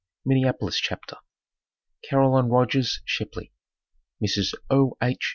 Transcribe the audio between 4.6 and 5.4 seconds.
O. H.